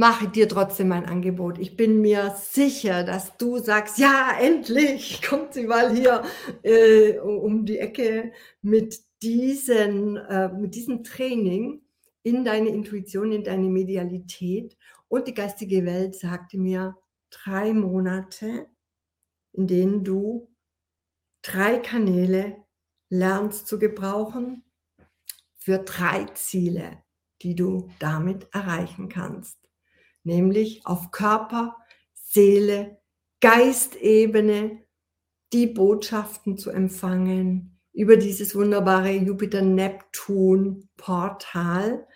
[0.00, 1.58] mache dir trotzdem ein Angebot.
[1.58, 6.22] Ich bin mir sicher, dass du sagst, ja, endlich kommt sie mal hier
[6.62, 8.32] äh, um die Ecke
[8.62, 11.82] mit, diesen, äh, mit diesem Training
[12.22, 14.78] in deine Intuition, in deine Medialität.
[15.08, 16.96] Und die geistige Welt sagte mir,
[17.28, 18.68] drei Monate,
[19.52, 20.48] in denen du
[21.42, 22.56] drei Kanäle
[23.10, 24.64] lernst zu gebrauchen
[25.58, 27.02] für drei Ziele,
[27.42, 29.59] die du damit erreichen kannst.
[30.24, 31.76] Nämlich auf Körper,
[32.12, 32.98] Seele,
[33.40, 34.82] Geistebene
[35.52, 42.06] die Botschaften zu empfangen über dieses wunderbare Jupiter-Neptun-Portal.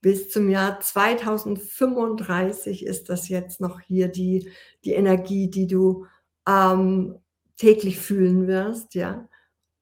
[0.00, 4.50] Bis zum Jahr 2035 ist das jetzt noch hier die,
[4.84, 6.06] die Energie, die du
[6.46, 7.18] ähm,
[7.56, 9.28] täglich fühlen wirst, ja.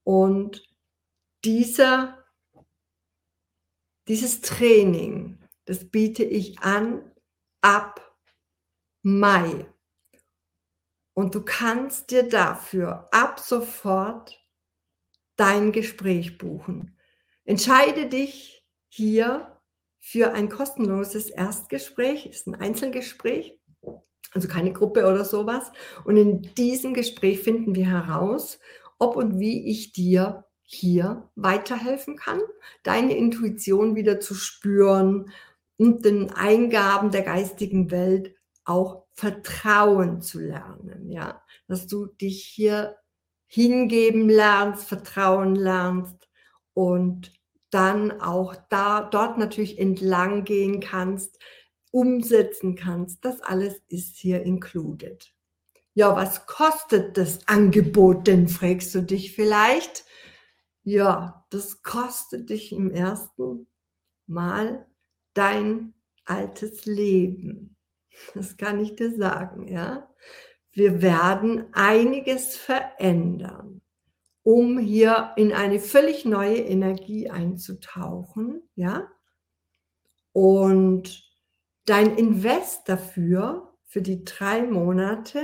[0.03, 0.63] Und
[1.43, 2.23] dieser,
[4.07, 7.01] dieses Training, das biete ich an
[7.67, 8.15] ab
[9.01, 9.65] Mai.
[11.13, 14.39] Und du kannst dir dafür ab sofort
[15.35, 16.97] dein Gespräch buchen.
[17.43, 19.59] Entscheide dich hier
[19.99, 23.59] für ein kostenloses Erstgespräch, ist ein Einzelgespräch
[24.33, 25.71] also keine Gruppe oder sowas.
[26.03, 28.59] Und in diesem Gespräch finden wir heraus,
[28.99, 32.41] ob und wie ich dir hier weiterhelfen kann,
[32.83, 35.31] deine Intuition wieder zu spüren
[35.77, 38.35] und den Eingaben der geistigen Welt
[38.65, 42.97] auch vertrauen zu lernen, ja, dass du dich hier
[43.47, 46.27] hingeben lernst, vertrauen lernst
[46.73, 47.31] und
[47.69, 51.39] dann auch da dort natürlich entlang gehen kannst,
[51.91, 53.23] umsetzen kannst.
[53.23, 55.33] Das alles ist hier included.
[55.93, 60.05] Ja, was kostet das Angebot denn, fragst du dich vielleicht?
[60.83, 63.67] Ja, das kostet dich im ersten
[64.27, 64.85] Mal
[65.37, 65.93] dein
[66.25, 67.75] altes Leben.
[68.33, 70.09] Das kann ich dir sagen, ja.
[70.71, 73.81] Wir werden einiges verändern,
[74.43, 79.07] um hier in eine völlig neue Energie einzutauchen, ja.
[80.33, 81.27] Und
[81.87, 85.41] Dein Invest dafür, für die drei Monate,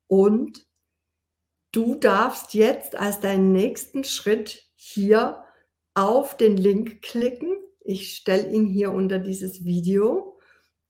[0.09, 0.66] Und
[1.72, 5.44] du darfst jetzt als deinen nächsten Schritt hier
[5.94, 7.57] auf den Link klicken.
[7.80, 10.38] Ich stelle ihn hier unter dieses Video,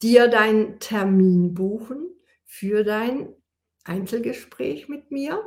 [0.02, 2.08] dir deinen Termin buchen
[2.44, 3.34] für dein
[3.84, 5.42] Einzelgespräch mit mir.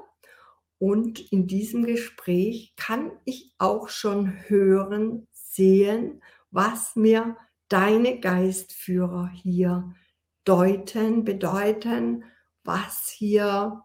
[0.77, 7.35] Und in diesem Gespräch kann ich auch schon hören, sehen, was mir
[7.69, 9.95] deine Geistführer hier
[10.43, 12.23] deuten, bedeuten,
[12.63, 13.83] was hier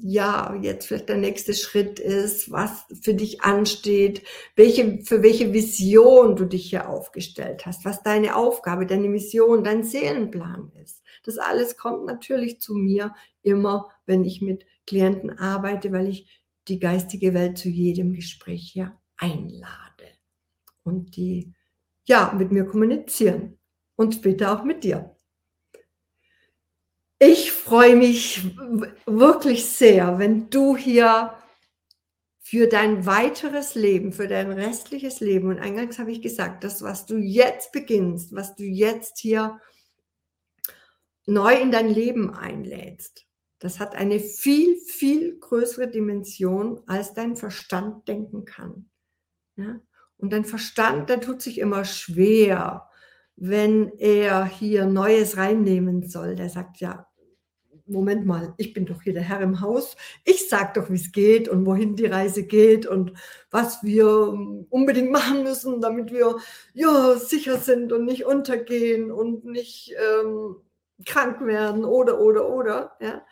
[0.00, 4.22] ja jetzt vielleicht der nächste Schritt ist, was für dich ansteht,
[4.54, 9.82] welche, für welche Vision du dich hier aufgestellt hast, was deine Aufgabe, deine Mission, dein
[9.82, 11.02] Seelenplan ist.
[11.24, 16.78] Das alles kommt natürlich zu mir immer, wenn ich mit Klienten arbeite, weil ich die
[16.78, 20.06] geistige Welt zu jedem Gespräch hier einlade
[20.84, 21.54] und die
[22.08, 23.58] ja mit mir kommunizieren
[23.96, 25.14] und später auch mit dir.
[27.20, 28.44] Ich freue mich
[29.06, 31.34] wirklich sehr, wenn du hier
[32.40, 37.06] für dein weiteres Leben, für dein restliches Leben, und eingangs habe ich gesagt, das, was
[37.06, 39.60] du jetzt beginnst, was du jetzt hier
[41.26, 43.26] neu in dein Leben einlädst,
[43.58, 48.88] das hat eine viel, viel größere Dimension, als dein Verstand denken kann.
[49.56, 49.80] Ja?
[50.18, 52.88] Und dein Verstand, der tut sich immer schwer,
[53.36, 56.34] wenn er hier Neues reinnehmen soll.
[56.34, 57.08] Der sagt ja,
[57.88, 59.96] Moment mal, ich bin doch hier der Herr im Haus.
[60.24, 63.12] Ich sag doch, wie es geht und wohin die Reise geht und
[63.50, 64.06] was wir
[64.68, 66.36] unbedingt machen müssen, damit wir
[66.74, 70.56] ja sicher sind und nicht untergehen und nicht ähm,
[71.06, 72.96] krank werden oder oder oder.
[73.00, 73.24] Ja.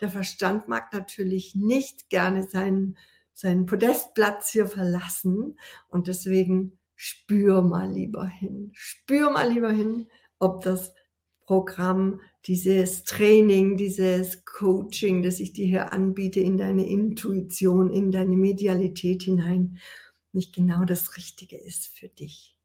[0.00, 2.96] Der Verstand mag natürlich nicht gerne seinen,
[3.34, 5.58] seinen Podestplatz hier verlassen
[5.88, 8.70] und deswegen spür mal lieber hin.
[8.74, 10.08] Spür mal lieber hin,
[10.38, 10.94] ob das
[11.44, 18.36] Programm, dieses Training, dieses Coaching, das ich dir hier anbiete, in deine Intuition, in deine
[18.36, 19.78] Medialität hinein,
[20.32, 22.56] nicht genau das Richtige ist für dich.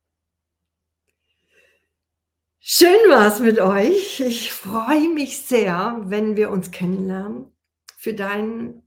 [2.60, 4.20] Schön war es mit euch.
[4.20, 7.52] Ich freue mich sehr, wenn wir uns kennenlernen
[7.98, 8.84] für dein,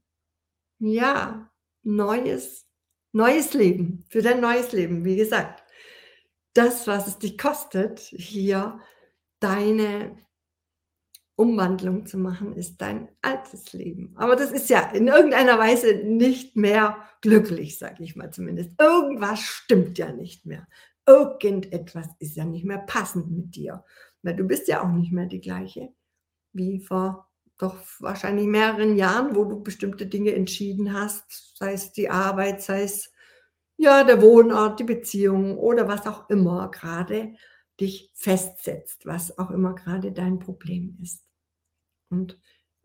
[0.79, 1.51] ja,
[1.83, 2.67] neues,
[3.11, 5.05] neues Leben, für dein neues Leben.
[5.05, 5.63] Wie gesagt,
[6.53, 8.79] das, was es dich kostet, hier
[9.39, 10.17] deine
[11.35, 14.13] Umwandlung zu machen, ist dein altes Leben.
[14.17, 18.71] Aber das ist ja in irgendeiner Weise nicht mehr glücklich, sage ich mal zumindest.
[18.79, 20.67] Irgendwas stimmt ja nicht mehr.
[21.07, 23.83] Irgendetwas ist ja nicht mehr passend mit dir.
[24.21, 25.89] Weil du bist ja auch nicht mehr die gleiche
[26.53, 27.32] wie vor
[27.63, 32.83] doch wahrscheinlich mehreren Jahren, wo du bestimmte Dinge entschieden hast, sei es die Arbeit, sei
[32.83, 33.11] es
[33.77, 37.33] ja der Wohnort, die Beziehung oder was auch immer gerade
[37.79, 41.25] dich festsetzt, was auch immer gerade dein Problem ist.
[42.09, 42.39] Und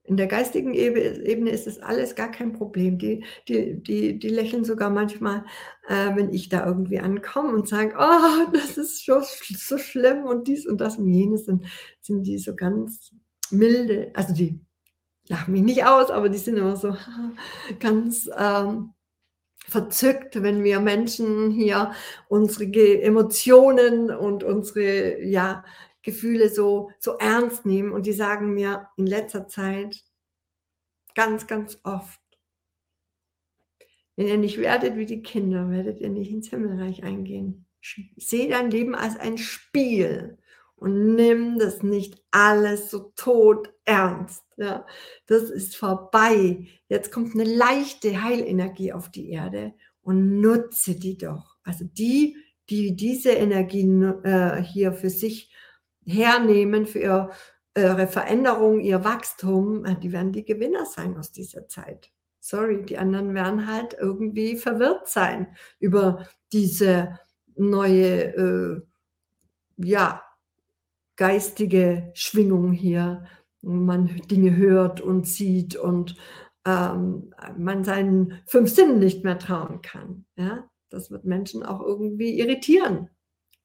[0.04, 2.98] in der geistigen Ebene ist das alles gar kein Problem.
[2.98, 5.44] Die, die, die, die lächeln sogar manchmal,
[5.86, 10.48] äh, wenn ich da irgendwie ankomme und sage, oh, das ist so, so schlimm und
[10.48, 11.66] dies und das und jenes, dann
[12.00, 13.12] sind die so ganz
[13.50, 14.10] milde.
[14.14, 14.58] Also die
[15.28, 16.96] lachen mich nicht aus, aber die sind immer so
[17.80, 18.94] ganz ähm,
[19.66, 21.92] verzückt, wenn wir Menschen hier
[22.28, 22.64] unsere
[23.02, 25.64] Emotionen und unsere ja,
[26.02, 27.92] Gefühle so, so ernst nehmen.
[27.92, 30.02] Und die sagen mir in letzter Zeit
[31.14, 32.20] ganz, ganz oft,
[34.16, 37.66] wenn ihr nicht werdet wie die Kinder, werdet ihr nicht ins Himmelreich eingehen.
[38.16, 40.38] Seht dein Leben als ein Spiel
[40.78, 44.44] und nimm das nicht alles so tot ernst.
[44.56, 44.86] Ja,
[45.26, 46.66] das ist vorbei.
[46.88, 51.56] Jetzt kommt eine leichte Heilenergie auf die Erde und nutze die doch.
[51.64, 52.36] Also die,
[52.70, 53.88] die diese Energie
[54.24, 55.52] äh, hier für sich
[56.06, 57.30] hernehmen, für ihr,
[57.76, 62.10] ihre Veränderung, ihr Wachstum, äh, die werden die Gewinner sein aus dieser Zeit.
[62.40, 65.48] Sorry, die anderen werden halt irgendwie verwirrt sein
[65.80, 67.18] über diese
[67.56, 68.82] neue, äh,
[69.76, 70.22] ja,
[71.18, 73.26] geistige Schwingung hier,
[73.60, 76.16] wo man Dinge hört und sieht und
[76.64, 80.24] ähm, man seinen fünf Sinnen nicht mehr trauen kann.
[80.36, 80.70] Ja?
[80.88, 83.10] Das wird Menschen auch irgendwie irritieren.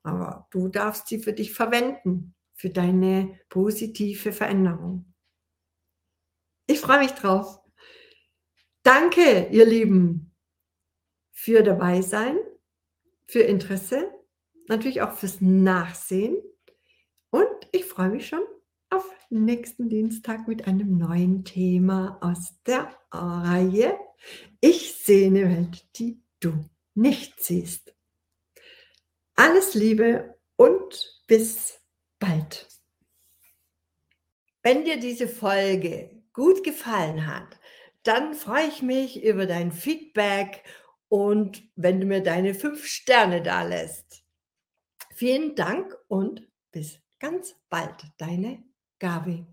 [0.01, 5.13] Aber du darfst sie für dich verwenden, für deine positive Veränderung.
[6.67, 7.59] Ich freue mich drauf.
[8.81, 10.35] Danke, ihr Lieben,
[11.31, 12.37] für dabei sein,
[13.27, 14.11] für Interesse,
[14.67, 16.35] natürlich auch fürs Nachsehen.
[17.33, 18.43] Und ich freue mich schon
[18.91, 23.97] auf nächsten Dienstag mit einem neuen Thema aus der Reihe
[24.61, 26.63] Ich sehe eine Welt, die du
[26.93, 27.95] nicht siehst.
[29.33, 31.81] Alles Liebe und bis
[32.19, 32.67] bald.
[34.61, 37.59] Wenn dir diese Folge gut gefallen hat,
[38.03, 40.63] dann freue ich mich über dein Feedback
[41.09, 44.23] und wenn du mir deine 5 Sterne dalässt.
[45.15, 48.61] Vielen Dank und bis ganz bald, deine
[48.99, 49.47] Gabi.